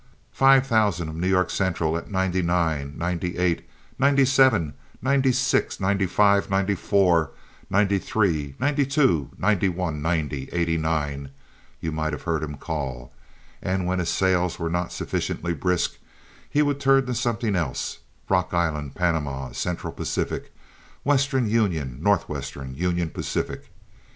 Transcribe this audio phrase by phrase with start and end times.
[0.31, 3.69] "Five thousand of New York Central at ninety nine, ninety eight,
[3.99, 7.29] ninety seven, ninety six, ninety five, ninety four,
[7.69, 11.29] ninety three, ninety two, ninety one, ninety, eighty nine,"
[11.81, 13.13] you might have heard him call;
[13.61, 15.99] and when his sales were not sufficiently brisk
[16.49, 20.51] he would turn to something else—Rock Island, Panama, Central Pacific,
[21.03, 23.69] Western Union, Northwestern, Union Pacific.